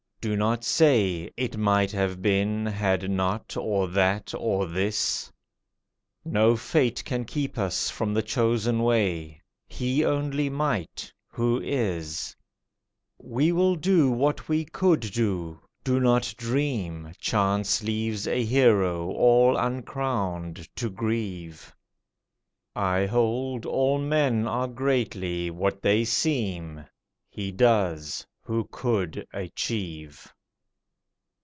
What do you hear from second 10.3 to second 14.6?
might, who is. We will do what